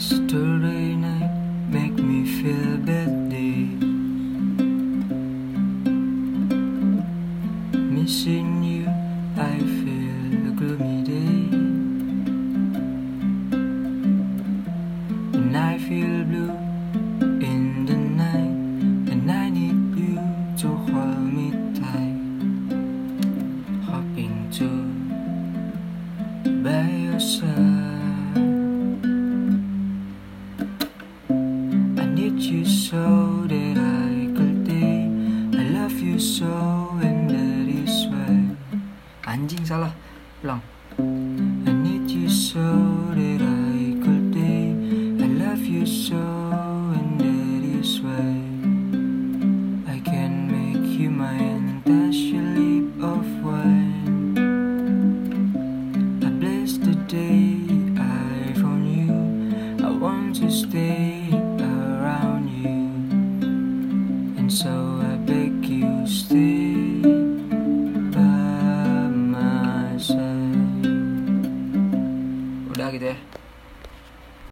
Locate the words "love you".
35.76-36.18, 45.42-45.84